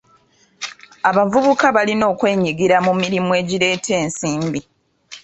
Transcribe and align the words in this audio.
Abavubuka 1.09 1.65
balina 1.75 2.05
okwenyigira 2.13 2.77
mu 2.85 2.93
mirimu 3.01 3.31
egireeta 3.41 3.91
ensimbi. 4.03 4.61